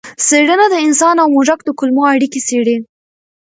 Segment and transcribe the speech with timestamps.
[0.27, 2.77] څېړنه د انسان او موږک د کولمو اړیکې څېړي.